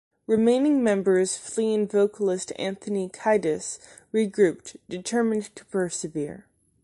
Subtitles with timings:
[0.25, 3.77] Remaining members Flea and vocalist Anthony Kiedis
[4.11, 6.47] regrouped, determined to persevere.